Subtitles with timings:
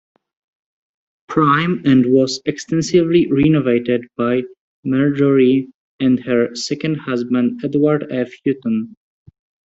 [1.27, 4.41] Prime and was extensively renovated by
[4.83, 8.31] Marjorie and her second husband Edward F.
[8.43, 8.95] Hutton.